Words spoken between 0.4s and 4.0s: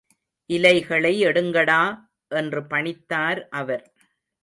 இலைகளை எடுங்கடா! என்று பணித்தார் அவர்.